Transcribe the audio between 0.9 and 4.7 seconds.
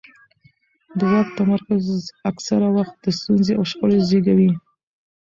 د واک تمرکز اکثره وخت ستونزې او شخړې زیږوي